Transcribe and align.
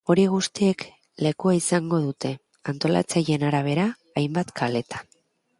Horiek 0.11 0.29
guztiek 0.35 0.85
lekua 1.25 1.53
izango 1.57 2.01
dute, 2.07 2.33
antolatzaileen 2.73 3.47
arabera, 3.53 3.89
hainbat 4.23 4.55
kaletan. 4.63 5.17